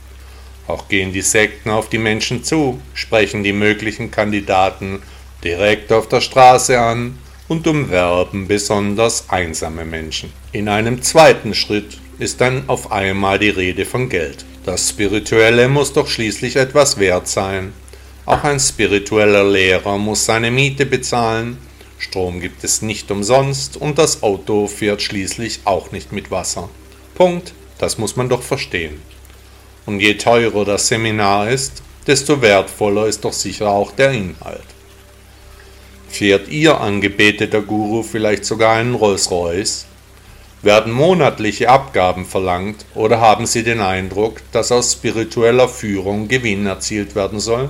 [0.67, 5.01] Auch gehen die Sekten auf die Menschen zu, sprechen die möglichen Kandidaten
[5.43, 10.31] direkt auf der Straße an und umwerben besonders einsame Menschen.
[10.51, 14.45] In einem zweiten Schritt ist dann auf einmal die Rede von Geld.
[14.65, 17.73] Das Spirituelle muss doch schließlich etwas wert sein.
[18.25, 21.57] Auch ein spiritueller Lehrer muss seine Miete bezahlen.
[21.97, 26.69] Strom gibt es nicht umsonst und das Auto fährt schließlich auch nicht mit Wasser.
[27.15, 28.99] Punkt, das muss man doch verstehen.
[29.85, 34.65] Und je teurer das Seminar ist, desto wertvoller ist doch sicher auch der Inhalt.
[36.09, 39.85] Fährt Ihr angebeteter Guru vielleicht sogar einen Rolls-Royce?
[40.63, 47.13] Werden monatliche Abgaben verlangt oder haben Sie den Eindruck, dass aus spiritueller Führung Gewinn erzielt
[47.13, 47.69] werden soll?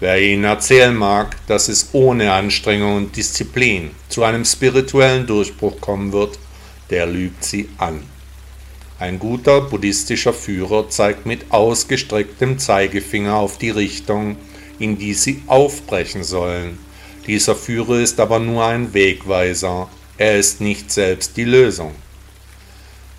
[0.00, 6.12] Wer Ihnen erzählen mag, dass es ohne Anstrengung und Disziplin zu einem spirituellen Durchbruch kommen
[6.12, 6.38] wird,
[6.90, 8.02] der lügt Sie an.
[8.98, 14.36] Ein guter buddhistischer Führer zeigt mit ausgestrecktem Zeigefinger auf die Richtung,
[14.78, 16.78] in die Sie aufbrechen sollen.
[17.26, 21.94] Dieser Führer ist aber nur ein Wegweiser, er ist nicht selbst die Lösung.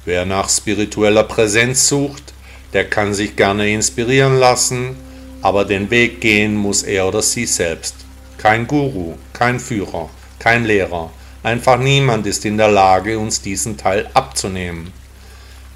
[0.06, 2.34] Wer nach spiritueller Präsenz sucht,
[2.74, 4.98] der kann sich gerne inspirieren lassen,
[5.42, 7.96] aber den Weg gehen muss er oder sie selbst.
[8.38, 11.12] Kein Guru, kein Führer, kein Lehrer,
[11.44, 14.92] einfach niemand ist in der Lage, uns diesen Teil abzunehmen.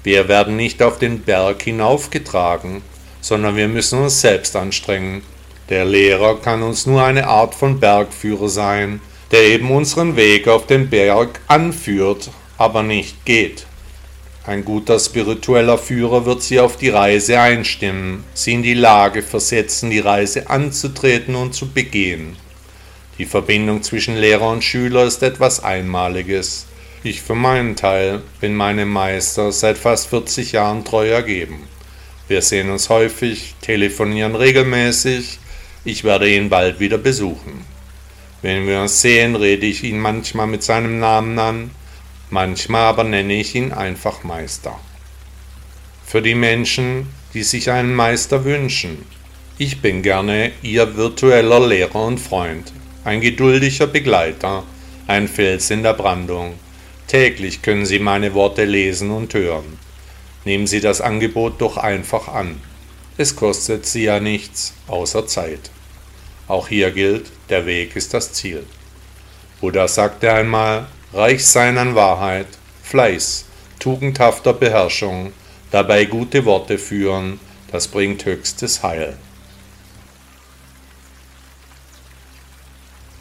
[0.02, 2.82] Wir werden nicht auf den Berg hinaufgetragen,
[3.20, 5.22] sondern wir müssen uns selbst anstrengen.
[5.68, 9.00] Der Lehrer kann uns nur eine Art von Bergführer sein,
[9.30, 13.66] der eben unseren Weg auf den Berg anführt, aber nicht geht.
[14.46, 19.90] Ein guter spiritueller Führer wird sie auf die Reise einstimmen, sie in die Lage versetzen,
[19.90, 22.36] die Reise anzutreten und zu begehen.
[23.18, 26.64] Die Verbindung zwischen Lehrer und Schüler ist etwas Einmaliges.
[27.02, 31.64] Ich für meinen Teil bin meinem Meister seit fast 40 Jahren treu ergeben.
[32.26, 35.40] Wir sehen uns häufig, telefonieren regelmäßig,
[35.84, 37.64] ich werde ihn bald wieder besuchen.
[38.42, 41.70] Wenn wir uns sehen, rede ich ihn manchmal mit seinem Namen an,
[42.30, 44.78] manchmal aber nenne ich ihn einfach Meister.
[46.04, 49.04] Für die Menschen, die sich einen Meister wünschen,
[49.58, 52.72] ich bin gerne Ihr virtueller Lehrer und Freund,
[53.04, 54.62] ein geduldiger Begleiter,
[55.08, 56.54] ein Fels in der Brandung.
[57.08, 59.78] Täglich können Sie meine Worte lesen und hören.
[60.44, 62.60] Nehmen Sie das Angebot doch einfach an.
[63.20, 65.72] Es kostet Sie ja nichts außer Zeit.
[66.46, 68.64] Auch hier gilt, der Weg ist das Ziel.
[69.60, 72.46] Buddha sagte einmal, reich sein an Wahrheit,
[72.84, 73.44] Fleiß,
[73.80, 75.32] tugendhafter Beherrschung,
[75.72, 77.40] dabei gute Worte führen,
[77.72, 79.16] das bringt höchstes Heil.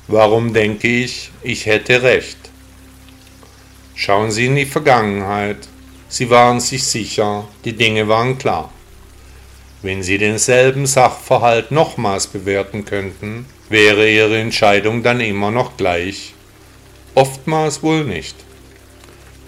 [0.08, 2.38] Warum denke ich, ich hätte recht?
[3.96, 5.68] Schauen Sie in die Vergangenheit.
[6.08, 8.72] Sie waren sich sicher, die Dinge waren klar.
[9.82, 16.34] Wenn Sie denselben Sachverhalt nochmals bewerten könnten, wäre Ihre Entscheidung dann immer noch gleich?
[17.14, 18.36] Oftmals wohl nicht.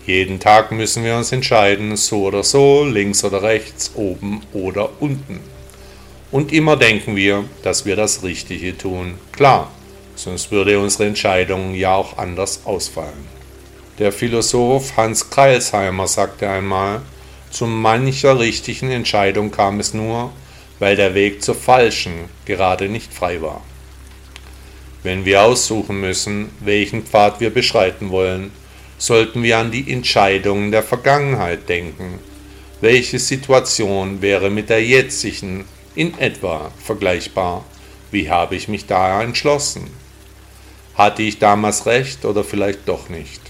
[0.05, 5.39] Jeden Tag müssen wir uns entscheiden, so oder so, links oder rechts, oben oder unten.
[6.31, 9.15] Und immer denken wir, dass wir das Richtige tun.
[9.31, 9.71] Klar,
[10.15, 13.27] sonst würde unsere Entscheidung ja auch anders ausfallen.
[13.97, 17.01] Der Philosoph Hans Kreilsheimer sagte einmal,
[17.51, 20.31] zu mancher richtigen Entscheidung kam es nur,
[20.79, 23.61] weil der Weg zur falschen gerade nicht frei war.
[25.03, 28.51] Wenn wir aussuchen müssen, welchen Pfad wir beschreiten wollen,
[28.97, 32.19] sollten wir an die Entscheidungen der Vergangenheit denken.
[32.81, 37.63] Welche Situation wäre mit der jetzigen in etwa vergleichbar?
[38.11, 39.87] Wie habe ich mich da entschlossen?
[40.95, 43.41] Hatte ich damals recht oder vielleicht doch nicht?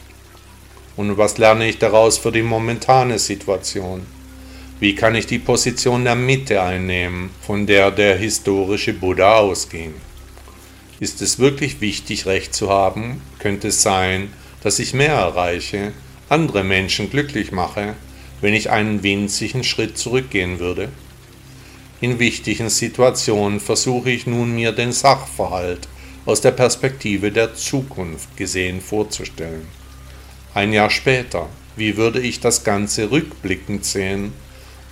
[0.99, 4.05] Und was lerne ich daraus für die momentane Situation?
[4.81, 9.93] Wie kann ich die Position der Mitte einnehmen, von der der historische Buddha ausging?
[10.99, 13.21] Ist es wirklich wichtig, Recht zu haben?
[13.39, 15.93] Könnte es sein, dass ich mehr erreiche,
[16.27, 17.95] andere Menschen glücklich mache,
[18.41, 20.89] wenn ich einen winzigen Schritt zurückgehen würde?
[22.01, 25.87] In wichtigen Situationen versuche ich nun mir den Sachverhalt
[26.25, 29.78] aus der Perspektive der Zukunft gesehen vorzustellen.
[30.55, 34.33] Ein Jahr später, wie würde ich das Ganze rückblickend sehen?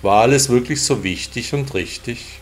[0.02, 2.40] War alles wirklich so wichtig und richtig?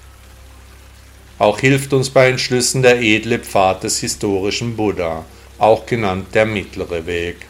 [1.39, 5.25] Auch hilft uns bei Entschlüssen der edle Pfad des historischen Buddha,
[5.59, 7.47] auch genannt der mittlere Weg.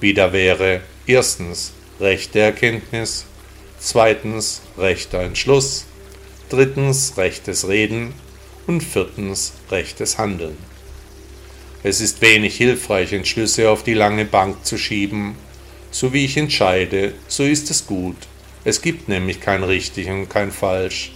[0.00, 3.26] Wieder wäre erstens rechte Erkenntnis,
[3.78, 5.86] zweitens rechter Entschluss,
[6.48, 8.12] drittens rechtes Reden
[8.66, 10.56] und viertens rechtes Handeln.
[11.88, 15.36] Es ist wenig hilfreich, Entschlüsse auf die lange Bank zu schieben.
[15.92, 18.16] So wie ich entscheide, so ist es gut.
[18.64, 21.12] Es gibt nämlich kein richtig und kein falsch.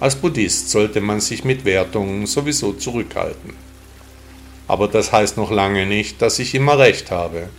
[0.00, 3.52] Als Buddhist sollte man sich mit Wertungen sowieso zurückhalten.
[4.66, 7.50] Aber das heißt noch lange nicht, dass ich immer recht habe.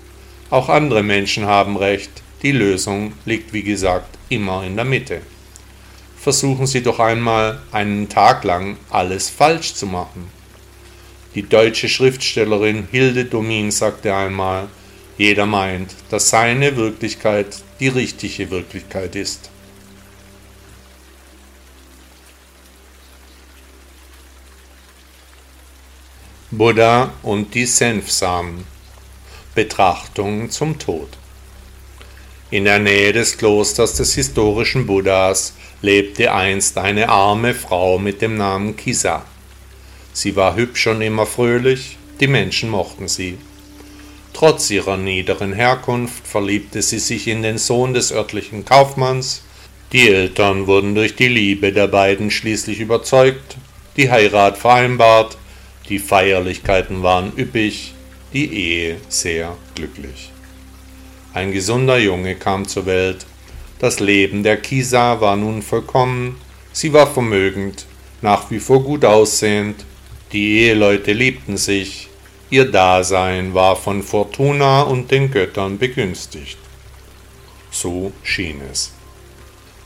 [0.49, 2.09] Auch andere Menschen haben recht.
[2.41, 5.21] Die Lösung liegt, wie gesagt, immer in der Mitte.
[6.17, 10.34] Versuchen Sie doch einmal einen Tag lang alles falsch zu machen.
[11.35, 14.69] Die deutsche Schriftstellerin Hilde Domin sagte einmal,
[15.17, 19.49] jeder meint, dass seine Wirklichkeit die richtige Wirklichkeit ist.
[26.51, 28.63] Buddha und die Senfsamen
[29.55, 31.09] Betrachtungen zum Tod
[32.49, 38.37] In der Nähe des Klosters des historischen Buddhas lebte einst eine arme Frau mit dem
[38.37, 39.25] Namen Kisa.
[40.15, 43.37] Sie war hübsch und immer fröhlich, die Menschen mochten sie.
[44.31, 49.43] Trotz ihrer niederen Herkunft verliebte sie sich in den Sohn des örtlichen Kaufmanns.
[49.91, 53.57] Die Eltern wurden durch die Liebe der beiden schließlich überzeugt,
[53.97, 55.37] die Heirat vereinbart,
[55.89, 57.93] die Feierlichkeiten waren üppig,
[58.31, 60.31] die Ehe sehr glücklich.
[61.33, 63.25] Ein gesunder Junge kam zur Welt,
[63.79, 66.37] das Leben der Kisa war nun vollkommen,
[66.71, 67.85] sie war vermögend,
[68.21, 69.83] nach wie vor gut aussehend,
[70.31, 72.09] die Eheleute liebten sich,
[72.49, 76.57] ihr Dasein war von Fortuna und den Göttern begünstigt.
[77.71, 78.91] So schien es.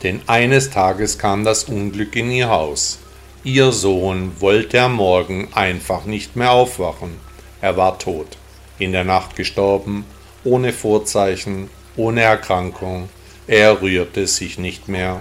[0.02, 3.00] Denn eines Tages kam das Unglück in ihr Haus.
[3.44, 7.16] Ihr Sohn wollte am Morgen einfach nicht mehr aufwachen.
[7.60, 8.38] Er war tot,
[8.78, 10.06] in der Nacht gestorben,
[10.44, 13.10] ohne Vorzeichen, ohne Erkrankung.
[13.46, 15.20] Er rührte sich nicht mehr.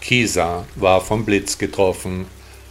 [0.00, 2.26] Kisa war vom Blitz getroffen,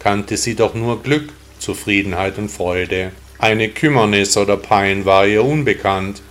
[0.07, 3.11] kannte sie doch nur Glück, Zufriedenheit und Freude.
[3.39, 6.21] Eine Kümmernis oder Pein war ihr unbekannt.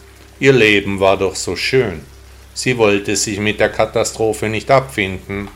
[0.41, 2.01] Ihr Leben war doch so schön.
[2.55, 5.49] Sie wollte sich mit der Katastrophe nicht abfinden.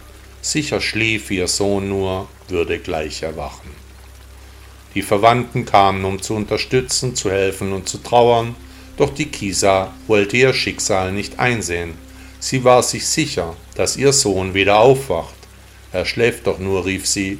[0.43, 3.71] Sicher schlief ihr Sohn nur, würde gleich erwachen.
[4.95, 8.55] Die Verwandten kamen, um zu unterstützen, zu helfen und zu trauern,
[8.99, 11.95] doch die Kisa wollte ihr Schicksal nicht einsehen.
[12.39, 15.37] Sie war sich sicher, dass ihr Sohn wieder aufwacht.
[15.91, 17.39] Er schläft doch nur, rief sie,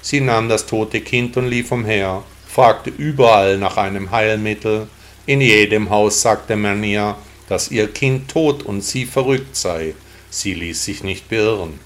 [0.00, 4.88] Sie nahm das tote Kind und lief umher, fragte überall nach einem Heilmittel.
[5.26, 7.16] In jedem Haus sagte man ihr,
[7.48, 9.94] dass ihr Kind tot und sie verrückt sei.
[10.30, 11.80] Sie ließ sich nicht beirren.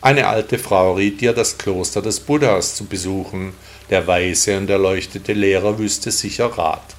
[0.00, 3.54] Eine alte Frau riet ihr, das Kloster des Buddhas zu besuchen.
[3.90, 6.94] Der weise und erleuchtete Lehrer wüsste sicher Rat.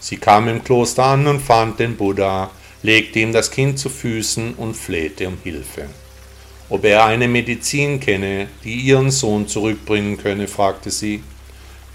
[0.00, 2.50] Sie kam im Kloster an und fand den Buddha,
[2.82, 5.88] legte ihm das Kind zu Füßen und flehte um Hilfe.
[6.68, 11.22] Ob er eine Medizin kenne, die ihren Sohn zurückbringen könne, fragte sie.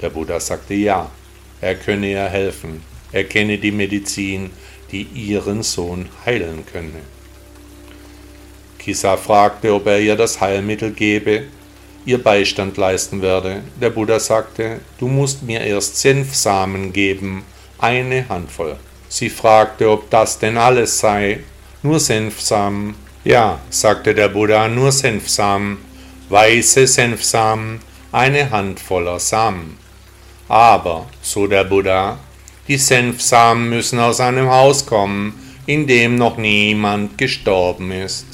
[0.01, 1.11] Der Buddha sagte ja,
[1.59, 2.81] er könne ihr helfen,
[3.11, 4.51] er kenne die Medizin,
[4.91, 7.01] die ihren Sohn heilen könne.
[8.79, 11.43] Kisa fragte, ob er ihr das Heilmittel gebe,
[12.05, 13.61] ihr Beistand leisten werde.
[13.79, 17.43] Der Buddha sagte, du musst mir erst Senfsamen geben,
[17.77, 18.77] eine Handvoll.
[19.07, 21.41] Sie fragte, ob das denn alles sei,
[21.83, 25.77] nur Senfsamen, ja, sagte der Buddha, nur Senfsamen,
[26.29, 27.79] weiße Senfsamen,
[28.11, 29.77] eine Handvoller Samen.
[30.47, 32.17] Aber, so der Buddha,
[32.67, 38.25] die Senfsamen müssen aus einem Haus kommen, in dem noch niemand gestorben ist.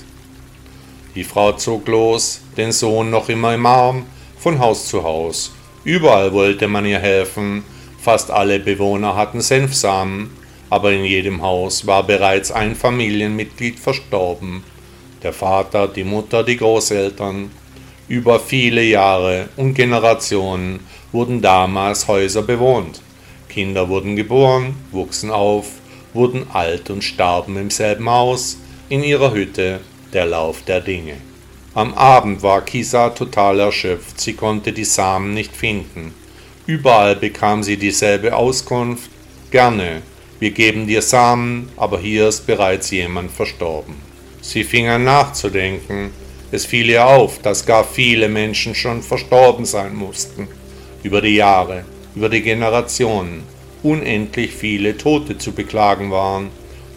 [1.15, 4.05] Die Frau zog los, den Sohn noch immer im Arm,
[4.37, 5.51] von Haus zu Haus.
[5.83, 7.63] Überall wollte man ihr helfen,
[8.01, 10.29] fast alle Bewohner hatten Senfsamen,
[10.69, 14.63] aber in jedem Haus war bereits ein Familienmitglied verstorben
[15.27, 17.51] der Vater, die Mutter, die Großeltern.
[18.07, 20.79] Über viele Jahre und Generationen
[21.11, 23.01] wurden damals Häuser bewohnt.
[23.49, 25.65] Kinder wurden geboren, wuchsen auf,
[26.13, 28.57] wurden alt und starben im selben Haus,
[28.87, 29.81] in ihrer Hütte,
[30.13, 31.15] der Lauf der Dinge.
[31.73, 36.13] Am Abend war Kisa total erschöpft, sie konnte die Samen nicht finden.
[36.65, 39.09] Überall bekam sie dieselbe Auskunft,
[39.51, 40.03] gerne,
[40.39, 44.06] wir geben dir Samen, aber hier ist bereits jemand verstorben.
[44.47, 46.11] Sie fing an nachzudenken.
[46.53, 50.47] Es fiel ihr auf, dass gar viele Menschen schon verstorben sein mussten.
[51.03, 51.83] Über die Jahre,
[52.15, 53.43] über die Generationen.
[53.83, 56.47] Unendlich viele Tote zu beklagen waren.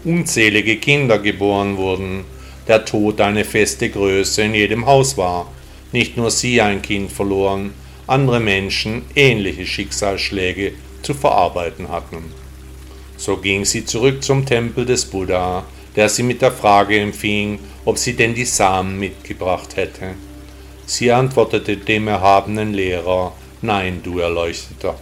[0.05, 2.23] Unzählige Kinder geboren wurden.
[2.69, 5.51] Der Tod eine feste Größe in jedem Haus war.
[5.91, 7.73] Nicht nur sie ein Kind verloren,
[8.07, 10.71] andere Menschen ähnliche Schicksalsschläge
[11.01, 12.31] zu verarbeiten hatten.
[13.17, 15.65] So ging sie zurück zum Tempel des Buddha,
[15.95, 20.15] der sie mit der Frage empfing, ob sie denn die Samen mitgebracht hätte.
[20.85, 24.95] Sie antwortete dem erhabenen Lehrer, Nein, du Erleuchteter.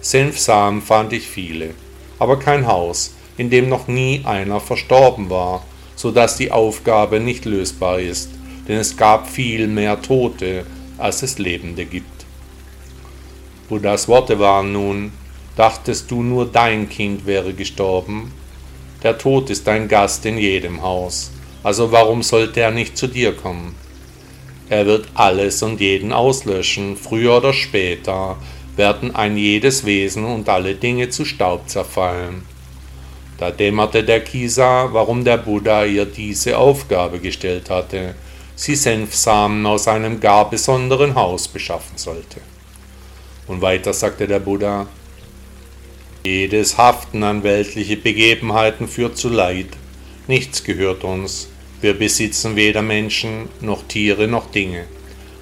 [0.00, 1.70] Senfsamen fand ich viele,
[2.18, 5.64] aber kein Haus, in dem noch nie einer verstorben war,
[5.94, 8.30] so dass die Aufgabe nicht lösbar ist,
[8.66, 10.66] denn es gab viel mehr Tote,
[10.98, 12.26] als es Lebende gibt.
[13.68, 15.12] Buddhas Worte waren nun,
[15.56, 18.32] dachtest du nur dein Kind wäre gestorben?
[19.02, 21.32] Der Tod ist ein Gast in jedem Haus,
[21.64, 23.74] also warum sollte er nicht zu dir kommen?
[24.68, 28.36] Er wird alles und jeden auslöschen, früher oder später
[28.76, 32.42] werden ein jedes Wesen und alle Dinge zu Staub zerfallen.
[33.38, 38.14] Da dämmerte der Kisa, warum der Buddha ihr diese Aufgabe gestellt hatte,
[38.54, 42.40] sie Senfsamen aus einem gar besonderen Haus beschaffen sollte.
[43.48, 44.86] Und weiter sagte der Buddha,
[46.24, 49.68] jedes Haften an weltliche Begebenheiten führt zu Leid,
[50.28, 51.48] nichts gehört uns,
[51.80, 54.84] wir besitzen weder Menschen noch Tiere noch Dinge.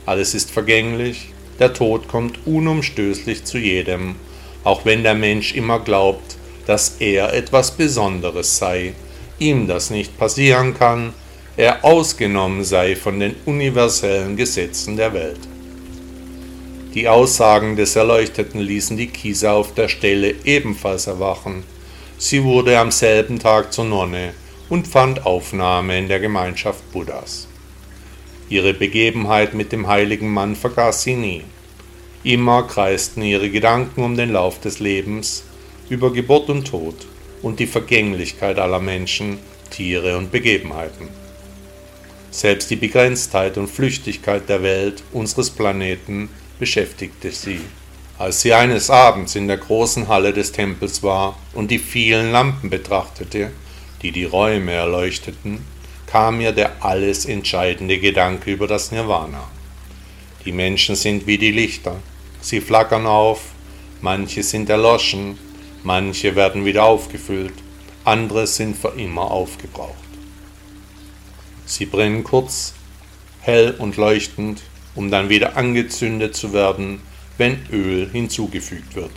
[0.06, 1.28] Alles ist vergänglich,
[1.58, 4.16] der Tod kommt unumstößlich zu jedem,
[4.64, 8.94] auch wenn der Mensch immer glaubt, dass er etwas Besonderes sei,
[9.38, 11.12] ihm das nicht passieren kann,
[11.56, 15.49] er ausgenommen sei von den universellen Gesetzen der Welt.
[16.94, 21.62] Die Aussagen des Erleuchteten ließen die Kisa auf der Stelle ebenfalls erwachen.
[22.18, 24.34] Sie wurde am selben Tag zur Nonne
[24.68, 27.46] und fand Aufnahme in der Gemeinschaft Buddhas.
[28.48, 31.44] Ihre Begebenheit mit dem heiligen Mann vergaß sie nie.
[32.24, 35.44] Immer kreisten ihre Gedanken um den Lauf des Lebens,
[35.88, 36.96] über Geburt und Tod
[37.40, 39.38] und die Vergänglichkeit aller Menschen,
[39.70, 41.08] Tiere und Begebenheiten.
[42.32, 46.28] Selbst die Begrenztheit und Flüchtigkeit der Welt unseres Planeten
[46.60, 47.60] beschäftigte sie.
[48.18, 52.70] Als sie eines Abends in der großen Halle des Tempels war und die vielen Lampen
[52.70, 53.50] betrachtete,
[54.02, 55.64] die die Räume erleuchteten,
[56.06, 59.48] kam mir der alles entscheidende Gedanke über das Nirvana.
[60.44, 61.96] Die Menschen sind wie die Lichter,
[62.40, 63.40] sie flackern auf,
[64.00, 65.38] manche sind erloschen,
[65.82, 67.54] manche werden wieder aufgefüllt,
[68.04, 69.94] andere sind für immer aufgebraucht.
[71.64, 72.74] Sie brennen kurz,
[73.40, 74.62] hell und leuchtend,
[74.94, 77.00] um dann wieder angezündet zu werden,
[77.38, 79.12] wenn Öl hinzugefügt wird.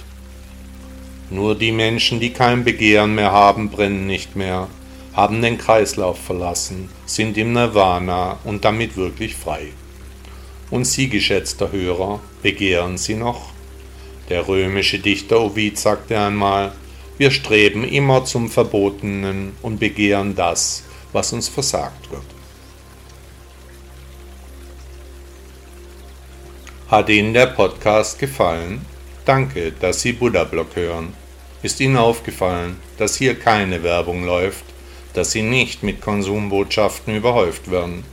[1.30, 4.68] Nur die Menschen, die kein Begehren mehr haben, brennen nicht mehr,
[5.14, 9.68] haben den Kreislauf verlassen, sind im Nirvana und damit wirklich frei.
[10.70, 13.52] Und Sie, geschätzter Hörer, begehren Sie noch?
[14.30, 16.72] Der römische Dichter Ovid sagte einmal,
[17.18, 22.33] wir streben immer zum Verbotenen und begehren das, was uns versagt wird.
[26.90, 28.86] Hat Ihnen der Podcast gefallen?
[29.26, 31.14] Danke, dass Sie Buddha Blog hören.
[31.64, 34.66] Ist Ihnen aufgefallen, dass hier keine Werbung läuft,
[35.14, 38.04] dass Sie nicht mit Konsumbotschaften überhäuft werden?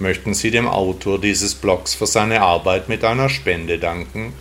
[0.00, 4.32] Möchten Sie dem Autor dieses Blogs für seine Arbeit mit einer Spende danken?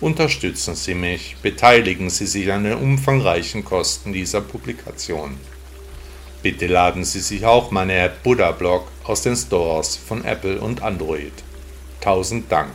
[0.00, 5.36] Unterstützen Sie mich, beteiligen Sie sich an den umfangreichen Kosten dieser Publikation.
[6.42, 10.82] Bitte laden Sie sich auch meine App Buddha Blog aus den Stores von Apple und
[10.82, 11.34] Android.
[12.02, 12.74] Tausend Dank.